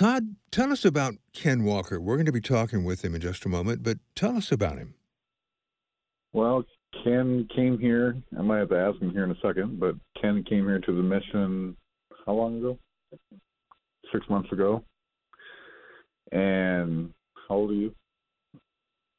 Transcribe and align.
Todd, 0.00 0.34
tell 0.50 0.72
us 0.72 0.86
about 0.86 1.16
Ken 1.34 1.62
Walker. 1.62 2.00
We're 2.00 2.16
going 2.16 2.24
to 2.24 2.32
be 2.32 2.40
talking 2.40 2.84
with 2.84 3.04
him 3.04 3.14
in 3.14 3.20
just 3.20 3.44
a 3.44 3.50
moment, 3.50 3.82
but 3.82 3.98
tell 4.14 4.34
us 4.34 4.50
about 4.50 4.78
him. 4.78 4.94
Well, 6.32 6.64
Ken 7.04 7.46
came 7.54 7.78
here. 7.78 8.16
I 8.38 8.40
might 8.40 8.60
have 8.60 8.70
to 8.70 8.78
ask 8.78 8.98
him 8.98 9.10
here 9.10 9.24
in 9.24 9.30
a 9.30 9.38
second, 9.42 9.78
but 9.78 9.96
Ken 10.18 10.42
came 10.48 10.64
here 10.64 10.78
to 10.78 10.96
the 10.96 11.02
mission 11.02 11.76
how 12.24 12.32
long 12.32 12.56
ago? 12.56 12.78
Six 14.10 14.24
months 14.30 14.50
ago. 14.52 14.82
And 16.32 17.12
how 17.46 17.56
old 17.56 17.72
are 17.72 17.74
you? 17.74 17.94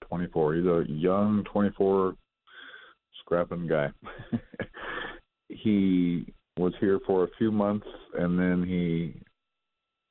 24. 0.08 0.56
He's 0.56 0.66
a 0.66 0.84
young 0.88 1.44
24 1.54 2.16
scrapping 3.20 3.68
guy. 3.68 3.92
he 5.48 6.26
was 6.58 6.74
here 6.80 7.00
for 7.06 7.26
a 7.26 7.30
few 7.38 7.52
months 7.52 7.86
and 8.18 8.40
then 8.40 8.64
he 8.68 9.22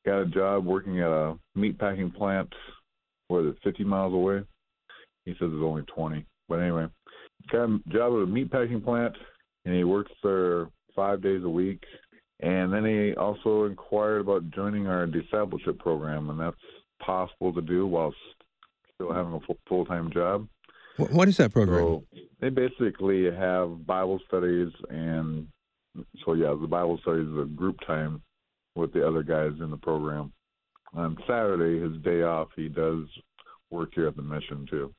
got 0.04 0.22
a 0.22 0.26
job 0.26 0.64
working 0.64 1.00
at 1.00 1.08
a 1.08 1.36
meat 1.54 1.78
packing 1.78 2.10
plant. 2.10 2.52
What 3.28 3.44
is 3.44 3.54
it, 3.54 3.58
50 3.62 3.84
miles 3.84 4.12
away? 4.12 4.42
He 5.24 5.32
says 5.32 5.50
it's 5.52 5.62
only 5.62 5.82
20. 5.82 6.24
But 6.48 6.60
anyway, 6.60 6.86
got 7.52 7.64
a 7.64 7.80
job 7.88 8.12
at 8.14 8.22
a 8.22 8.26
meat 8.26 8.50
packing 8.50 8.80
plant, 8.80 9.14
and 9.64 9.74
he 9.74 9.84
works 9.84 10.12
there 10.22 10.68
five 10.96 11.22
days 11.22 11.44
a 11.44 11.48
week. 11.48 11.82
And 12.40 12.72
then 12.72 12.84
he 12.84 13.14
also 13.14 13.64
inquired 13.64 14.22
about 14.22 14.50
joining 14.50 14.86
our 14.86 15.06
discipleship 15.06 15.78
program, 15.78 16.30
and 16.30 16.40
that's 16.40 16.56
possible 17.04 17.52
to 17.52 17.60
do 17.60 17.86
while 17.86 18.14
still 18.94 19.12
having 19.12 19.34
a 19.34 19.54
full 19.68 19.84
time 19.84 20.10
job. 20.12 20.48
What 20.96 21.28
is 21.28 21.36
that 21.36 21.52
program? 21.52 21.80
So 21.80 22.04
they 22.40 22.48
basically 22.48 23.30
have 23.30 23.86
Bible 23.86 24.20
studies, 24.26 24.68
and 24.88 25.48
so 26.24 26.34
yeah, 26.34 26.54
the 26.60 26.66
Bible 26.66 26.98
studies 27.02 27.28
is 27.28 27.38
a 27.38 27.44
group 27.44 27.76
time 27.86 28.22
with 28.74 28.92
the 28.92 29.06
other 29.06 29.22
guys 29.22 29.52
in 29.60 29.70
the 29.70 29.76
program. 29.76 30.32
On 30.94 31.16
Saturday, 31.26 31.80
his 31.80 32.02
day 32.02 32.22
off, 32.22 32.48
he 32.56 32.68
does 32.68 33.04
work 33.70 33.90
here 33.94 34.08
at 34.08 34.16
the 34.16 34.22
mission 34.22 34.66
too. 34.68 34.92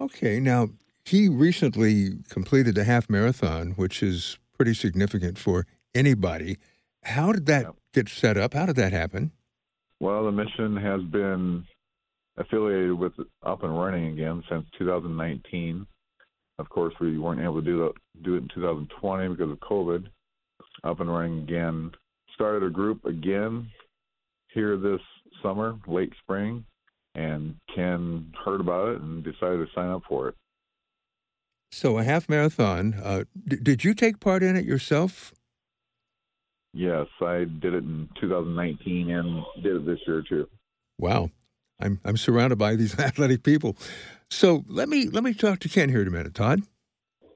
Okay, 0.00 0.40
now 0.40 0.68
he 1.04 1.28
recently 1.28 2.18
completed 2.28 2.76
a 2.78 2.84
half 2.84 3.08
marathon, 3.08 3.72
which 3.72 4.02
is 4.02 4.38
pretty 4.56 4.74
significant 4.74 5.38
for 5.38 5.66
anybody. 5.94 6.58
How 7.04 7.32
did 7.32 7.46
that 7.46 7.66
get 7.94 8.08
set 8.08 8.36
up? 8.36 8.54
How 8.54 8.66
did 8.66 8.76
that 8.76 8.92
happen? 8.92 9.32
Well, 10.00 10.24
the 10.24 10.32
mission 10.32 10.76
has 10.76 11.02
been 11.02 11.64
affiliated 12.36 12.92
with 12.92 13.12
Up 13.44 13.62
and 13.62 13.78
Running 13.78 14.12
again 14.12 14.42
since 14.48 14.64
2019. 14.78 15.86
Of 16.58 16.68
course, 16.68 16.94
we 17.00 17.18
weren't 17.18 17.40
able 17.40 17.60
to 17.60 17.62
do 17.62 17.78
that, 17.78 17.92
do 18.22 18.34
it 18.34 18.42
in 18.42 18.48
2020 18.54 19.28
because 19.28 19.50
of 19.50 19.60
COVID. 19.60 20.06
Up 20.84 21.00
and 21.00 21.10
Running 21.10 21.42
again 21.42 21.92
started 22.38 22.62
a 22.62 22.70
group 22.70 23.04
again 23.04 23.68
here 24.54 24.76
this 24.76 25.00
summer, 25.42 25.76
late 25.88 26.12
spring, 26.22 26.64
and 27.16 27.56
Ken 27.74 28.32
heard 28.44 28.60
about 28.60 28.90
it 28.90 29.00
and 29.00 29.24
decided 29.24 29.58
to 29.58 29.66
sign 29.74 29.90
up 29.90 30.02
for 30.08 30.28
it. 30.28 30.36
So 31.72 31.98
a 31.98 32.04
half 32.04 32.28
marathon. 32.28 32.94
Uh, 32.94 33.24
d- 33.46 33.58
did 33.60 33.82
you 33.82 33.92
take 33.92 34.20
part 34.20 34.44
in 34.44 34.56
it 34.56 34.64
yourself? 34.64 35.34
Yes, 36.72 37.06
I 37.20 37.38
did 37.38 37.74
it 37.74 37.82
in 37.82 38.08
2019 38.20 39.10
and 39.10 39.42
did 39.62 39.76
it 39.76 39.86
this 39.86 39.98
year 40.06 40.22
too. 40.26 40.48
Wow, 40.96 41.30
I'm 41.80 42.00
I'm 42.04 42.16
surrounded 42.16 42.56
by 42.56 42.76
these 42.76 42.96
athletic 43.00 43.42
people. 43.42 43.76
So 44.30 44.64
let 44.68 44.88
me 44.88 45.08
let 45.08 45.24
me 45.24 45.34
talk 45.34 45.58
to 45.60 45.68
Ken 45.68 45.88
here 45.88 46.02
in 46.02 46.08
a 46.08 46.12
minute, 46.12 46.34
Todd. 46.34 46.62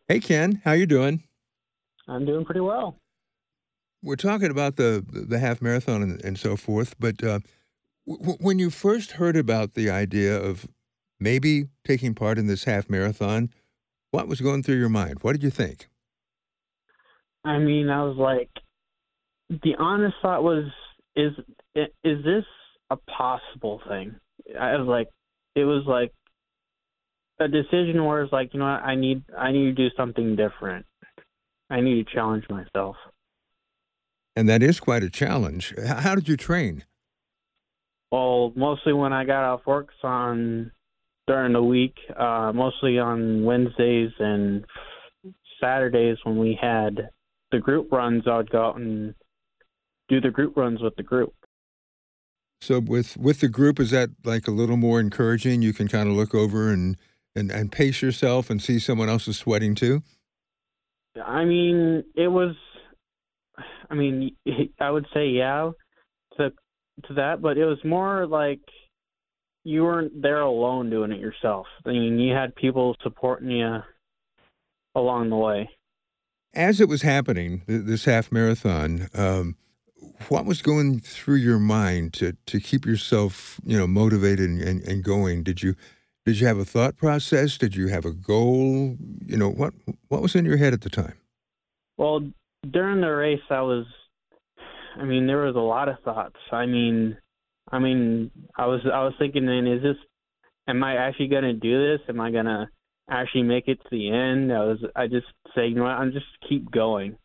Hey 0.06 0.20
Ken, 0.20 0.62
how 0.64 0.72
you 0.72 0.86
doing? 0.86 1.24
I'm 2.06 2.24
doing 2.24 2.44
pretty 2.44 2.60
well. 2.60 2.96
We're 4.02 4.16
talking 4.16 4.50
about 4.50 4.76
the 4.76 5.04
the 5.08 5.38
half 5.38 5.62
marathon 5.62 6.02
and, 6.02 6.24
and 6.24 6.38
so 6.38 6.56
forth, 6.56 6.94
but 6.98 7.22
uh, 7.22 7.40
w- 8.06 8.36
when 8.40 8.58
you 8.58 8.70
first 8.70 9.12
heard 9.12 9.36
about 9.36 9.74
the 9.74 9.90
idea 9.90 10.36
of 10.36 10.66
maybe 11.20 11.66
taking 11.84 12.14
part 12.14 12.38
in 12.38 12.46
this 12.46 12.64
half 12.64 12.90
marathon, 12.90 13.50
what 14.10 14.26
was 14.28 14.40
going 14.40 14.62
through 14.62 14.78
your 14.78 14.88
mind? 14.88 15.18
What 15.22 15.32
did 15.32 15.42
you 15.42 15.50
think? 15.50 15.88
I 17.44 17.58
mean, 17.58 17.88
I 17.90 18.04
was 18.04 18.16
like, 18.16 18.50
the 19.48 19.74
honest 19.78 20.14
thought 20.22 20.42
was, 20.42 20.64
is 21.16 21.32
is 21.74 22.24
this 22.24 22.44
a 22.90 22.96
possible 22.96 23.80
thing? 23.88 24.14
I 24.58 24.76
was 24.76 24.86
like, 24.86 25.08
it 25.54 25.64
was 25.64 25.84
like 25.86 26.12
a 27.40 27.48
decision 27.48 28.04
where 28.04 28.22
it's 28.22 28.32
like, 28.32 28.52
you 28.52 28.60
know 28.60 28.66
what, 28.66 28.82
I 28.82 28.94
need 28.94 29.22
I 29.36 29.52
need 29.52 29.64
to 29.64 29.72
do 29.72 29.88
something 29.96 30.36
different. 30.36 30.86
I 31.70 31.80
need 31.80 32.06
to 32.06 32.14
challenge 32.14 32.44
myself. 32.50 32.96
And 34.34 34.48
that 34.48 34.62
is 34.62 34.80
quite 34.80 35.02
a 35.02 35.10
challenge. 35.10 35.74
How 35.84 36.14
did 36.14 36.28
you 36.28 36.36
train? 36.36 36.84
Well, 38.10 38.52
mostly 38.56 38.92
when 38.92 39.12
I 39.12 39.24
got 39.24 39.44
off 39.44 39.66
work 39.66 39.88
on 40.02 40.70
during 41.26 41.52
the 41.52 41.62
week, 41.62 41.94
uh, 42.16 42.52
mostly 42.54 42.98
on 42.98 43.44
Wednesdays 43.44 44.10
and 44.18 44.64
Saturdays 45.60 46.18
when 46.24 46.38
we 46.38 46.58
had 46.60 47.10
the 47.52 47.58
group 47.58 47.92
runs. 47.92 48.26
I'd 48.26 48.50
go 48.50 48.66
out 48.66 48.76
and 48.76 49.14
do 50.08 50.20
the 50.20 50.30
group 50.30 50.56
runs 50.56 50.82
with 50.82 50.96
the 50.96 51.02
group. 51.02 51.34
So 52.60 52.80
with 52.80 53.16
with 53.16 53.40
the 53.40 53.48
group, 53.48 53.80
is 53.80 53.90
that 53.90 54.10
like 54.24 54.46
a 54.46 54.52
little 54.52 54.76
more 54.76 55.00
encouraging? 55.00 55.62
You 55.62 55.72
can 55.72 55.88
kind 55.88 56.08
of 56.08 56.14
look 56.14 56.34
over 56.34 56.70
and 56.70 56.96
and, 57.34 57.50
and 57.50 57.72
pace 57.72 58.02
yourself 58.02 58.50
and 58.50 58.62
see 58.62 58.78
someone 58.78 59.08
else 59.08 59.26
is 59.26 59.38
sweating 59.38 59.74
too. 59.74 60.02
I 61.24 61.44
mean, 61.44 62.04
it 62.14 62.28
was. 62.28 62.54
I 63.92 63.94
mean, 63.94 64.36
I 64.80 64.90
would 64.90 65.06
say 65.14 65.28
yeah 65.28 65.70
to 66.38 66.50
to 67.06 67.14
that, 67.14 67.42
but 67.42 67.58
it 67.58 67.66
was 67.66 67.78
more 67.84 68.26
like 68.26 68.60
you 69.64 69.84
weren't 69.84 70.22
there 70.22 70.40
alone 70.40 70.90
doing 70.90 71.12
it 71.12 71.20
yourself. 71.20 71.66
I 71.84 71.90
mean, 71.90 72.18
you 72.18 72.34
had 72.34 72.54
people 72.54 72.96
supporting 73.02 73.50
you 73.50 73.78
along 74.94 75.30
the 75.30 75.36
way. 75.36 75.70
As 76.54 76.80
it 76.80 76.88
was 76.88 77.02
happening, 77.02 77.62
this 77.66 78.04
half 78.04 78.30
marathon, 78.30 79.08
um, 79.14 79.56
what 80.28 80.44
was 80.44 80.60
going 80.60 81.00
through 81.00 81.36
your 81.36 81.58
mind 81.58 82.12
to, 82.14 82.36
to 82.46 82.60
keep 82.60 82.84
yourself, 82.84 83.58
you 83.64 83.78
know, 83.78 83.86
motivated 83.86 84.50
and, 84.50 84.82
and 84.82 85.04
going? 85.04 85.42
Did 85.42 85.62
you 85.62 85.74
did 86.24 86.40
you 86.40 86.46
have 86.46 86.58
a 86.58 86.64
thought 86.64 86.96
process? 86.96 87.58
Did 87.58 87.74
you 87.74 87.88
have 87.88 88.04
a 88.04 88.12
goal? 88.12 88.96
You 89.24 89.36
know, 89.36 89.50
what 89.50 89.74
what 90.08 90.22
was 90.22 90.34
in 90.34 90.44
your 90.44 90.56
head 90.56 90.72
at 90.72 90.82
the 90.82 90.90
time? 90.90 91.14
Well, 91.96 92.32
during 92.70 93.00
the 93.00 93.08
race, 93.08 93.40
I 93.50 93.60
was, 93.62 93.86
I 94.96 95.04
mean, 95.04 95.26
there 95.26 95.44
was 95.44 95.56
a 95.56 95.60
lot 95.60 95.88
of 95.88 95.96
thoughts. 96.04 96.36
I 96.50 96.66
mean, 96.66 97.16
I 97.70 97.78
mean, 97.78 98.30
I 98.56 98.66
was 98.66 98.80
I 98.84 99.04
was 99.04 99.14
thinking, 99.18 99.46
then 99.46 99.66
is 99.66 99.82
this? 99.82 99.96
Am 100.68 100.82
I 100.84 100.96
actually 100.96 101.28
gonna 101.28 101.54
do 101.54 101.92
this? 101.92 102.00
Am 102.08 102.20
I 102.20 102.30
gonna 102.30 102.68
actually 103.10 103.42
make 103.42 103.68
it 103.68 103.80
to 103.82 103.88
the 103.90 104.10
end? 104.10 104.52
I 104.52 104.64
was 104.64 104.78
I 104.94 105.06
just 105.06 105.26
say, 105.54 105.68
you 105.68 105.74
know 105.74 105.84
what? 105.84 105.92
I'm 105.92 106.12
just 106.12 106.26
keep 106.48 106.70
going. 106.70 107.16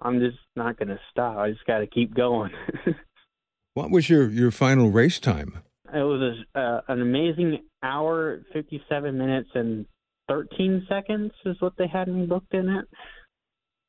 I'm 0.00 0.20
just 0.20 0.38
not 0.56 0.78
gonna 0.78 0.98
stop. 1.10 1.36
I 1.38 1.50
just 1.50 1.64
got 1.66 1.78
to 1.78 1.86
keep 1.86 2.14
going. 2.14 2.52
what 3.74 3.90
was 3.90 4.08
your 4.08 4.28
your 4.28 4.50
final 4.50 4.90
race 4.90 5.18
time? 5.18 5.62
It 5.94 6.02
was 6.02 6.36
a, 6.54 6.58
uh, 6.58 6.80
an 6.88 7.00
amazing 7.00 7.60
hour, 7.82 8.42
57 8.52 9.16
minutes 9.16 9.50
and 9.54 9.86
13 10.28 10.84
seconds 10.88 11.32
is 11.44 11.56
what 11.60 11.74
they 11.78 11.86
had 11.86 12.08
me 12.08 12.26
booked 12.26 12.52
in 12.52 12.68
at. 12.68 12.84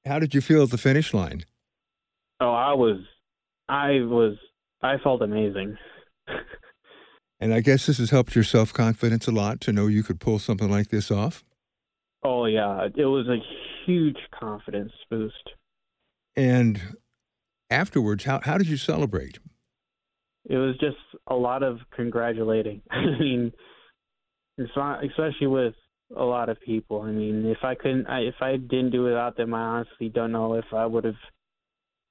How 0.07 0.19
did 0.19 0.33
you 0.33 0.41
feel 0.41 0.63
at 0.63 0.69
the 0.69 0.77
finish 0.77 1.13
line? 1.13 1.43
Oh, 2.39 2.51
I 2.51 2.73
was, 2.73 2.99
I 3.69 4.01
was 4.01 4.37
I 4.81 4.97
felt 5.03 5.21
amazing. 5.21 5.77
and 7.39 7.53
I 7.53 7.61
guess 7.61 7.85
this 7.85 7.97
has 7.97 8.09
helped 8.09 8.35
your 8.35 8.43
self 8.43 8.73
confidence 8.73 9.27
a 9.27 9.31
lot 9.31 9.59
to 9.61 9.73
know 9.73 9.87
you 9.87 10.03
could 10.03 10.19
pull 10.19 10.39
something 10.39 10.69
like 10.69 10.89
this 10.89 11.11
off. 11.11 11.43
Oh 12.23 12.45
yeah, 12.45 12.87
it 12.95 13.05
was 13.05 13.27
a 13.27 13.37
huge 13.85 14.17
confidence 14.37 14.91
boost. 15.09 15.51
And 16.35 16.97
afterwards, 17.69 18.23
how 18.23 18.39
how 18.43 18.57
did 18.57 18.67
you 18.67 18.77
celebrate? 18.77 19.39
It 20.49 20.57
was 20.57 20.77
just 20.79 20.97
a 21.27 21.35
lot 21.35 21.63
of 21.63 21.79
congratulating. 21.93 22.81
I 22.91 23.01
mean, 23.19 23.51
especially 24.57 25.47
with 25.47 25.73
a 26.15 26.23
lot 26.23 26.49
of 26.49 26.59
people. 26.61 27.01
I 27.01 27.11
mean, 27.11 27.45
if 27.45 27.63
I 27.63 27.75
couldn't, 27.75 28.07
I, 28.07 28.21
if 28.21 28.35
I 28.41 28.57
didn't 28.57 28.91
do 28.91 29.05
it 29.05 29.09
without 29.09 29.37
them, 29.37 29.53
I 29.53 29.61
honestly 29.61 30.09
don't 30.09 30.31
know 30.31 30.55
if 30.55 30.65
I 30.73 30.85
would 30.85 31.03
have 31.03 31.15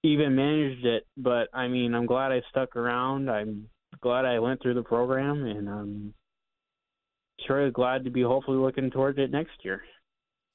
even 0.02 0.36
managed 0.36 0.84
it. 0.84 1.06
But 1.16 1.48
I 1.54 1.68
mean, 1.68 1.94
I'm 1.94 2.06
glad 2.06 2.32
I 2.32 2.42
stuck 2.50 2.76
around. 2.76 3.30
I'm 3.30 3.68
glad 4.00 4.24
I 4.24 4.38
went 4.38 4.62
through 4.62 4.74
the 4.74 4.82
program, 4.82 5.44
and 5.44 5.68
I'm 5.68 6.14
sure 7.46 7.70
glad 7.70 8.04
to 8.04 8.10
be 8.10 8.22
hopefully 8.22 8.58
looking 8.58 8.90
towards 8.90 9.18
it 9.18 9.30
next 9.30 9.64
year. 9.64 9.82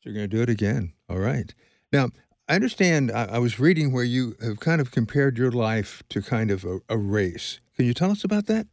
So 0.04 0.10
you're 0.10 0.16
going 0.16 0.30
to 0.30 0.36
do 0.36 0.44
it 0.44 0.50
again. 0.50 0.94
All 1.10 1.20
right. 1.20 1.54
Now, 1.92 2.10
I 2.48 2.56
understand. 2.56 3.12
I, 3.12 3.26
I, 3.26 3.38
was 3.38 3.60
reading 3.60 3.92
where 3.92 4.04
you 4.04 4.36
have 4.44 4.60
kind 4.60 4.82
of 4.82 4.92
compared 4.92 5.38
your 5.38 5.52
life 5.52 6.04
to 6.10 6.22
kind 6.22 6.50
of 6.52 6.66
a, 6.66 6.80
a 6.90 6.98
race. 6.98 7.60
Can 7.76 7.86
you 7.86 7.94
tell 7.94 8.12
us 8.12 8.24
about 8.24 8.48
that? 8.48 8.68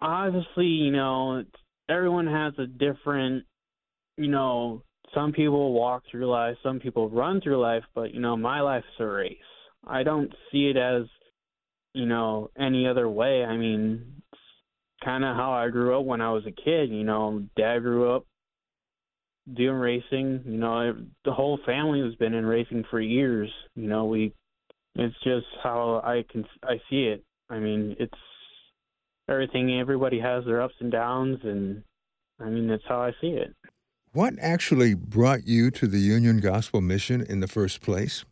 Obviously, 0.00 0.66
you 0.66 0.90
know, 0.90 1.44
everyone 1.88 2.26
has 2.26 2.54
a 2.58 2.66
different, 2.66 3.44
you 4.18 4.28
know, 4.28 4.82
some 5.14 5.32
people 5.32 5.72
walk 5.72 6.02
through 6.10 6.26
life, 6.26 6.56
some 6.62 6.80
people 6.80 7.08
run 7.08 7.40
through 7.40 7.60
life, 7.60 7.84
but 7.94 8.12
you 8.12 8.20
know, 8.20 8.36
my 8.36 8.60
life's 8.60 8.86
a 9.00 9.06
race. 9.06 9.36
I 9.86 10.02
don't 10.02 10.32
see 10.50 10.68
it 10.68 10.76
as 10.76 11.04
you 11.94 12.06
know, 12.06 12.50
any 12.58 12.86
other 12.86 13.08
way. 13.08 13.44
I 13.44 13.56
mean, 13.56 14.22
kind 15.04 15.24
of 15.24 15.36
how 15.36 15.52
I 15.52 15.68
grew 15.68 15.98
up 15.98 16.04
when 16.04 16.20
I 16.20 16.30
was 16.30 16.44
a 16.46 16.52
kid. 16.52 16.90
You 16.90 17.04
know, 17.04 17.44
dad 17.56 17.80
grew 17.80 18.14
up 18.14 18.26
doing 19.54 19.76
racing. 19.76 20.42
You 20.44 20.58
know, 20.58 20.96
the 21.24 21.32
whole 21.32 21.58
family 21.64 22.00
has 22.00 22.14
been 22.16 22.34
in 22.34 22.46
racing 22.46 22.84
for 22.90 23.00
years. 23.00 23.50
You 23.74 23.88
know, 23.88 24.04
we 24.04 24.32
it's 24.94 25.16
just 25.24 25.46
how 25.62 26.00
I 26.04 26.24
can 26.30 26.44
I 26.62 26.76
see 26.90 27.04
it. 27.04 27.24
I 27.50 27.58
mean, 27.58 27.96
it's 27.98 28.12
everything. 29.28 29.80
Everybody 29.80 30.20
has 30.20 30.44
their 30.44 30.62
ups 30.62 30.74
and 30.80 30.92
downs, 30.92 31.38
and 31.42 31.82
I 32.40 32.44
mean 32.44 32.68
that's 32.68 32.82
how 32.88 33.00
I 33.00 33.12
see 33.20 33.28
it. 33.28 33.54
What 34.12 34.34
actually 34.40 34.94
brought 34.94 35.46
you 35.46 35.70
to 35.72 35.86
the 35.86 35.98
Union 35.98 36.40
Gospel 36.40 36.80
Mission 36.80 37.20
in 37.20 37.40
the 37.40 37.46
first 37.46 37.82
place? 37.82 38.24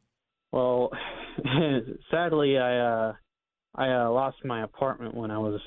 Well, 0.50 0.90
sadly, 2.11 2.58
I 2.58 2.78
uh, 2.78 3.12
I 3.75 3.93
uh, 3.93 4.11
lost 4.11 4.38
my 4.44 4.62
apartment 4.64 5.14
when 5.14 5.31
I 5.31 5.38
was 5.38 5.61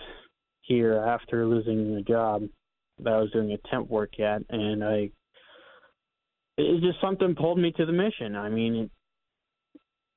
here 0.61 0.95
after 0.95 1.45
losing 1.45 1.93
the 1.93 2.01
job 2.01 2.43
that 3.03 3.13
I 3.13 3.19
was 3.19 3.31
doing 3.31 3.51
a 3.51 3.67
temp 3.69 3.89
work 3.89 4.19
at, 4.19 4.41
and 4.49 4.83
I 4.83 5.11
it 6.57 6.81
just 6.81 6.99
something 7.01 7.35
pulled 7.35 7.59
me 7.59 7.71
to 7.77 7.85
the 7.85 7.91
mission. 7.91 8.35
I 8.35 8.49
mean, 8.49 8.75
it, 8.75 8.91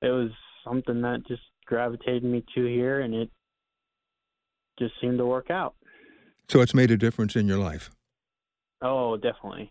it 0.06 0.11
was 0.11 0.31
something 0.65 1.03
that 1.03 1.27
just 1.29 1.43
gravitated 1.67 2.25
me 2.25 2.44
to 2.55 2.65
here, 2.65 3.00
and 3.00 3.15
it 3.15 3.31
just 4.79 4.94
seemed 5.00 5.19
to 5.19 5.27
work 5.27 5.50
out. 5.50 5.75
So 6.49 6.61
it's 6.61 6.75
made 6.75 6.91
a 6.91 6.97
difference 6.97 7.37
in 7.37 7.47
your 7.47 7.59
life. 7.59 7.91
Oh, 8.81 9.17
definitely. 9.17 9.71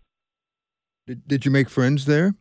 Did 1.06 1.26
Did 1.26 1.44
you 1.44 1.50
make 1.50 1.68
friends 1.68 2.04
there? 2.06 2.34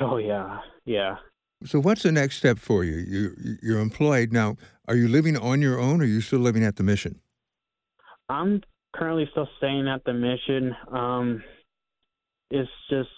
Oh 0.00 0.16
yeah, 0.16 0.60
yeah. 0.84 1.16
So 1.64 1.80
what's 1.80 2.02
the 2.02 2.12
next 2.12 2.36
step 2.38 2.58
for 2.58 2.84
you? 2.84 2.96
You 2.96 3.56
you're 3.62 3.80
employed 3.80 4.32
now. 4.32 4.56
Are 4.88 4.94
you 4.94 5.08
living 5.08 5.36
on 5.36 5.60
your 5.60 5.78
own, 5.78 6.00
or 6.00 6.04
are 6.04 6.06
you 6.06 6.20
still 6.20 6.38
living 6.40 6.64
at 6.64 6.76
the 6.76 6.82
mission? 6.82 7.20
I'm 8.28 8.62
currently 8.94 9.28
still 9.32 9.48
staying 9.58 9.88
at 9.88 10.04
the 10.04 10.12
mission. 10.12 10.74
Um, 10.90 11.42
it's 12.50 12.70
just 12.88 13.10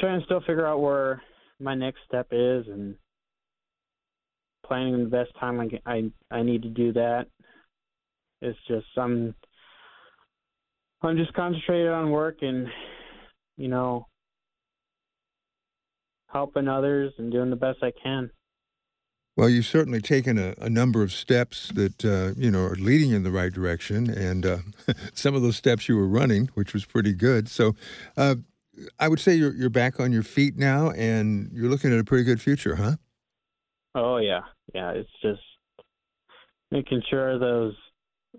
trying 0.00 0.20
to 0.20 0.24
still 0.26 0.40
figure 0.40 0.66
out 0.66 0.80
where 0.80 1.22
my 1.60 1.74
next 1.74 2.00
step 2.06 2.28
is 2.30 2.66
and 2.68 2.94
planning 4.66 4.98
the 4.98 5.10
best 5.10 5.30
time 5.40 5.60
I, 5.60 5.68
I 5.86 6.10
I 6.30 6.42
need 6.42 6.62
to 6.62 6.68
do 6.68 6.92
that. 6.94 7.26
It's 8.42 8.58
just 8.66 8.86
I'm 8.96 9.34
I'm 11.02 11.16
just 11.16 11.32
concentrated 11.34 11.88
on 11.88 12.10
work 12.10 12.38
and 12.42 12.66
you 13.58 13.68
know 13.68 14.06
helping 16.28 16.68
others 16.68 17.12
and 17.18 17.32
doing 17.32 17.50
the 17.50 17.56
best 17.56 17.78
I 17.82 17.92
can. 18.02 18.30
Well, 19.36 19.48
you've 19.48 19.66
certainly 19.66 20.00
taken 20.00 20.36
a, 20.36 20.54
a 20.58 20.68
number 20.68 21.02
of 21.02 21.12
steps 21.12 21.70
that 21.74 22.04
uh, 22.04 22.34
you 22.36 22.50
know 22.50 22.62
are 22.64 22.74
leading 22.74 23.10
in 23.10 23.22
the 23.22 23.30
right 23.30 23.52
direction, 23.52 24.10
and 24.10 24.46
uh, 24.46 24.58
some 25.14 25.34
of 25.34 25.42
those 25.42 25.56
steps 25.56 25.88
you 25.88 25.96
were 25.96 26.08
running, 26.08 26.50
which 26.54 26.72
was 26.72 26.84
pretty 26.84 27.12
good. 27.12 27.48
So, 27.48 27.76
uh, 28.16 28.36
I 28.98 29.08
would 29.08 29.20
say 29.20 29.34
you're 29.34 29.54
you're 29.54 29.70
back 29.70 30.00
on 30.00 30.12
your 30.12 30.22
feet 30.22 30.56
now, 30.56 30.90
and 30.90 31.50
you're 31.52 31.70
looking 31.70 31.92
at 31.92 31.98
a 31.98 32.04
pretty 32.04 32.24
good 32.24 32.40
future, 32.40 32.76
huh? 32.76 32.96
Oh 33.94 34.16
yeah, 34.18 34.40
yeah. 34.74 34.90
It's 34.90 35.10
just 35.22 35.40
making 36.70 37.02
sure 37.08 37.38
those 37.38 37.74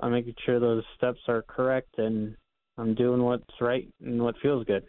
I'm 0.01 0.12
making 0.12 0.36
sure 0.45 0.60
those 0.60 0.83
steps 0.98 1.19
are 1.27 1.44
correct, 1.44 1.98
and 1.98 2.36
I'm 2.77 2.94
doing 2.94 3.24
what's 3.24 3.44
right 3.62 3.88
and 4.01 4.22
what 4.22 4.36
feels 4.42 4.65
good. 4.65 4.83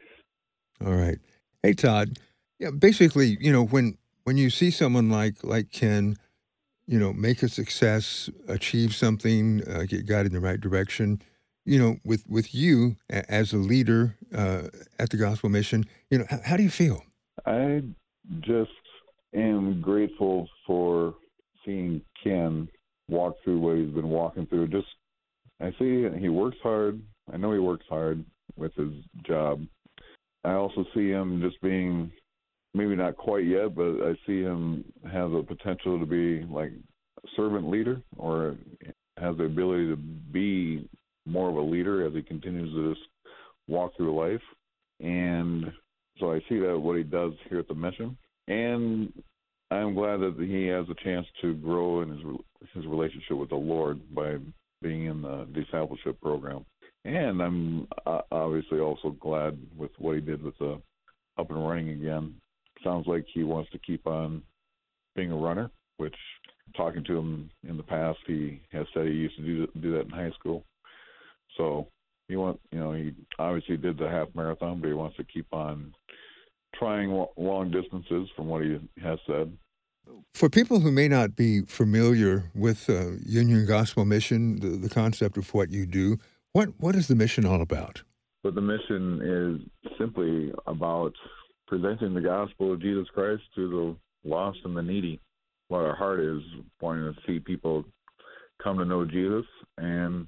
All 0.84 0.94
right. 0.94 1.18
Hey 1.62 1.74
Todd. 1.74 2.18
Yeah, 2.58 2.70
basically, 2.70 3.36
you 3.40 3.52
know, 3.52 3.64
when 3.64 3.98
when 4.24 4.36
you 4.36 4.50
see 4.50 4.70
someone 4.70 5.10
like 5.10 5.42
like 5.44 5.70
Ken, 5.70 6.16
you 6.86 6.98
know, 6.98 7.12
make 7.12 7.42
a 7.42 7.48
success, 7.48 8.30
achieve 8.48 8.94
something, 8.94 9.62
uh, 9.68 9.84
get 9.88 10.06
God 10.06 10.26
in 10.26 10.32
the 10.32 10.40
right 10.40 10.60
direction, 10.60 11.20
you 11.64 11.78
know, 11.78 11.96
with 12.04 12.24
with 12.28 12.54
you 12.54 12.96
as 13.10 13.52
a 13.52 13.58
leader 13.58 14.16
uh, 14.34 14.68
at 14.98 15.10
the 15.10 15.16
Gospel 15.16 15.48
Mission, 15.50 15.84
you 16.10 16.18
know, 16.18 16.24
how, 16.28 16.40
how 16.44 16.56
do 16.56 16.62
you 16.62 16.70
feel? 16.70 17.04
I 17.46 17.82
just 18.40 18.70
am 19.34 19.80
grateful 19.82 20.48
for 20.66 21.14
seeing 21.64 22.02
Ken 22.22 22.68
walk 23.08 23.36
through 23.44 23.60
what 23.60 23.76
he's 23.76 23.92
been 23.92 24.08
walking 24.08 24.46
through. 24.46 24.68
Just 24.68 24.88
I 25.60 25.72
see 25.78 26.06
he 26.18 26.28
works 26.28 26.58
hard. 26.62 27.02
I 27.32 27.36
know 27.36 27.52
he 27.52 27.58
works 27.58 27.84
hard 27.88 28.24
with 28.56 28.74
his 28.74 28.92
job. 29.26 29.66
I 30.44 30.52
also 30.52 30.84
see 30.94 31.08
him 31.08 31.40
just 31.42 31.60
being 31.60 32.10
maybe 32.74 32.96
not 32.96 33.16
quite 33.16 33.46
yet, 33.46 33.74
but 33.74 34.00
I 34.02 34.14
see 34.26 34.40
him 34.40 34.84
have 35.10 35.30
the 35.30 35.42
potential 35.42 35.98
to 35.98 36.06
be 36.06 36.44
like 36.50 36.72
a 37.22 37.28
servant 37.36 37.68
leader 37.68 38.00
or 38.16 38.56
has 39.18 39.36
the 39.36 39.44
ability 39.44 39.88
to 39.88 39.96
be 39.96 40.88
more 41.26 41.50
of 41.50 41.56
a 41.56 41.60
leader 41.60 42.06
as 42.06 42.14
he 42.14 42.22
continues 42.22 42.72
to 42.74 42.94
just 42.94 43.06
walk 43.68 43.96
through 43.96 44.18
life. 44.18 44.42
And 45.00 45.72
so 46.18 46.32
I 46.32 46.40
see 46.48 46.58
that 46.60 46.78
what 46.78 46.96
he 46.96 47.02
does 47.02 47.32
here 47.48 47.58
at 47.58 47.68
the 47.68 47.74
mission, 47.74 48.16
and 48.48 49.12
I'm 49.70 49.94
glad 49.94 50.18
that 50.18 50.36
he 50.38 50.66
has 50.66 50.86
a 50.90 51.04
chance 51.04 51.26
to 51.42 51.54
grow 51.54 52.02
in 52.02 52.10
his 52.10 52.20
his 52.74 52.86
relationship 52.86 53.36
with 53.38 53.48
the 53.48 53.56
Lord 53.56 54.00
by 54.14 54.36
being 54.82 55.06
in 55.06 55.22
the 55.22 55.46
discipleship 55.54 56.20
program. 56.20 56.64
And 57.04 57.40
I'm 57.40 57.88
uh, 58.06 58.20
obviously 58.30 58.78
also 58.78 59.10
glad 59.10 59.58
with 59.76 59.90
what 59.98 60.16
he 60.16 60.20
did 60.20 60.42
with 60.42 60.58
the 60.58 60.80
up 61.38 61.50
and 61.50 61.66
running 61.68 61.90
again. 61.90 62.34
Sounds 62.84 63.06
like 63.06 63.24
he 63.32 63.42
wants 63.42 63.70
to 63.72 63.78
keep 63.78 64.06
on 64.06 64.42
being 65.16 65.32
a 65.32 65.36
runner, 65.36 65.70
which 65.96 66.14
talking 66.76 67.04
to 67.04 67.18
him 67.18 67.50
in 67.68 67.76
the 67.76 67.82
past, 67.82 68.18
he 68.26 68.60
has 68.72 68.86
said 68.94 69.06
he 69.06 69.12
used 69.12 69.36
to 69.36 69.42
do 69.42 69.66
do 69.80 69.92
that 69.92 70.06
in 70.06 70.10
high 70.10 70.30
school. 70.38 70.64
So 71.56 71.88
he 72.28 72.36
want 72.36 72.60
you 72.70 72.78
know 72.78 72.92
he 72.92 73.14
obviously 73.38 73.76
did 73.76 73.98
the 73.98 74.08
half 74.08 74.28
marathon, 74.34 74.80
but 74.80 74.88
he 74.88 74.94
wants 74.94 75.16
to 75.16 75.24
keep 75.24 75.46
on 75.52 75.94
trying 76.74 77.26
long 77.36 77.70
distances 77.70 78.28
from 78.36 78.46
what 78.48 78.62
he 78.62 78.78
has 79.02 79.18
said. 79.26 79.52
For 80.34 80.48
people 80.48 80.80
who 80.80 80.90
may 80.90 81.08
not 81.08 81.36
be 81.36 81.62
familiar 81.62 82.50
with 82.54 82.88
uh, 82.88 83.12
Union 83.24 83.66
Gospel 83.66 84.04
Mission, 84.04 84.58
the, 84.60 84.68
the 84.68 84.88
concept 84.88 85.36
of 85.36 85.52
what 85.54 85.70
you 85.70 85.86
do, 85.86 86.18
what 86.52 86.68
what 86.78 86.96
is 86.96 87.08
the 87.08 87.14
mission 87.14 87.46
all 87.46 87.62
about? 87.62 88.02
But 88.42 88.54
the 88.54 88.60
mission 88.60 89.60
is 89.82 89.90
simply 89.98 90.52
about 90.66 91.12
presenting 91.66 92.14
the 92.14 92.20
gospel 92.20 92.72
of 92.72 92.80
Jesus 92.80 93.06
Christ 93.14 93.42
to 93.54 93.96
the 94.22 94.28
lost 94.28 94.58
and 94.64 94.76
the 94.76 94.82
needy. 94.82 95.20
What 95.68 95.84
our 95.84 95.94
heart 95.94 96.20
is 96.20 96.40
wanting 96.80 97.14
to 97.14 97.20
see 97.26 97.38
people 97.38 97.84
come 98.62 98.78
to 98.78 98.84
know 98.84 99.04
Jesus 99.04 99.46
and 99.78 100.26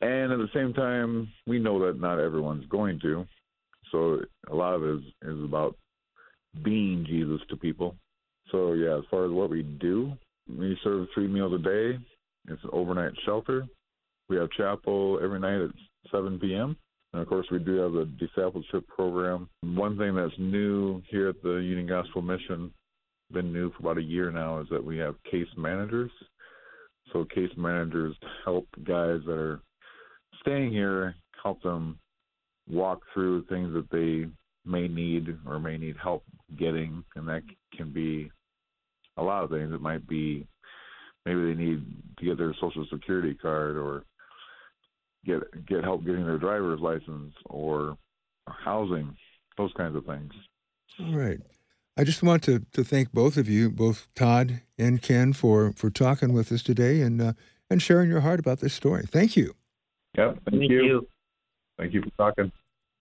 and 0.00 0.32
at 0.32 0.38
the 0.38 0.48
same 0.54 0.72
time, 0.74 1.28
we 1.46 1.58
know 1.58 1.84
that 1.86 2.00
not 2.00 2.20
everyone's 2.20 2.66
going 2.66 3.00
to. 3.00 3.26
So 3.90 4.20
a 4.48 4.54
lot 4.54 4.74
of 4.74 4.84
it 4.84 4.94
is, 4.94 5.02
is 5.22 5.44
about 5.44 5.76
being 6.62 7.04
Jesus 7.06 7.40
to 7.48 7.56
people. 7.56 7.96
So 8.52 8.74
yeah, 8.74 8.96
as 8.98 9.04
far 9.10 9.24
as 9.24 9.32
what 9.32 9.50
we 9.50 9.62
do, 9.62 10.12
we 10.48 10.78
serve 10.84 11.08
three 11.14 11.26
meals 11.26 11.52
a 11.52 11.58
day. 11.58 11.98
It's 12.48 12.62
an 12.62 12.70
overnight 12.72 13.12
shelter. 13.26 13.66
We 14.28 14.36
have 14.36 14.50
chapel 14.50 15.18
every 15.22 15.40
night 15.40 15.60
at 15.60 15.70
7 16.10 16.38
p.m. 16.38 16.76
And 17.12 17.22
of 17.22 17.28
course, 17.28 17.46
we 17.50 17.58
do 17.58 17.76
have 17.76 17.94
a 17.94 18.04
discipleship 18.04 18.86
program. 18.86 19.48
One 19.62 19.96
thing 19.96 20.14
that's 20.14 20.32
new 20.38 21.02
here 21.08 21.28
at 21.30 21.42
the 21.42 21.54
Union 21.54 21.86
Gospel 21.86 22.20
Mission, 22.20 22.72
been 23.32 23.52
new 23.52 23.70
for 23.72 23.78
about 23.80 23.98
a 23.98 24.02
year 24.02 24.30
now, 24.30 24.60
is 24.60 24.66
that 24.70 24.84
we 24.84 24.98
have 24.98 25.14
case 25.30 25.48
managers. 25.56 26.10
So 27.12 27.24
case 27.24 27.50
managers 27.56 28.14
help 28.44 28.66
guys 28.84 29.20
that 29.26 29.38
are 29.38 29.60
staying 30.42 30.72
here 30.72 31.14
help 31.42 31.62
them 31.62 31.98
walk 32.68 33.00
through 33.14 33.44
things 33.44 33.72
that 33.72 33.90
they 33.90 34.26
may 34.70 34.88
need 34.88 35.38
or 35.46 35.58
may 35.58 35.78
need 35.78 35.96
help 36.02 36.24
getting, 36.58 37.02
and 37.16 37.26
that 37.28 37.42
can 37.74 37.90
be 37.90 38.30
a 39.16 39.22
lot 39.22 39.44
of 39.44 39.50
things. 39.50 39.72
It 39.72 39.80
might 39.80 40.06
be 40.06 40.46
maybe 41.24 41.46
they 41.46 41.54
need 41.54 41.82
to 42.18 42.24
get 42.24 42.36
their 42.36 42.54
social 42.60 42.86
security 42.92 43.34
card 43.34 43.76
or 43.76 44.04
get 45.28 45.66
get 45.66 45.84
help 45.84 46.04
getting 46.04 46.26
their 46.26 46.38
driver's 46.38 46.80
license 46.80 47.34
or 47.44 47.96
housing, 48.48 49.16
those 49.56 49.72
kinds 49.76 49.94
of 49.94 50.04
things. 50.06 50.32
All 51.00 51.14
right. 51.14 51.38
I 51.96 52.04
just 52.04 52.22
want 52.22 52.44
to, 52.44 52.60
to 52.74 52.84
thank 52.84 53.12
both 53.12 53.36
of 53.36 53.48
you, 53.48 53.70
both 53.70 54.06
Todd 54.14 54.62
and 54.78 55.02
Ken, 55.02 55.32
for, 55.32 55.72
for 55.72 55.90
talking 55.90 56.32
with 56.32 56.52
us 56.52 56.62
today 56.62 57.00
and 57.02 57.20
uh, 57.20 57.32
and 57.70 57.82
sharing 57.82 58.08
your 58.08 58.20
heart 58.20 58.40
about 58.40 58.60
this 58.60 58.72
story. 58.72 59.04
Thank 59.06 59.36
you. 59.36 59.54
Yep. 60.16 60.38
Thank, 60.44 60.60
Thank 60.60 60.70
you. 60.70 60.84
you. 60.84 61.08
Thank 61.76 61.92
you 61.92 62.02
for 62.02 62.10
talking. 62.10 62.52